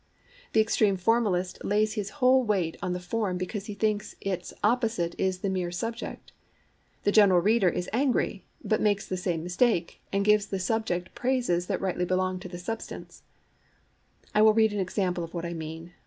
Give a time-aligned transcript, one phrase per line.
[0.53, 5.13] The extreme formalist lays his whole weight on the form because he thinks its opposite
[5.19, 6.31] is the mere subject.
[7.03, 10.61] The general reader is angry, but makes the same mistake, and gives to the[Pg 17]
[10.61, 13.21] subject praises that rightly belong to the substance.
[14.33, 15.93] I will read an example of what I mean.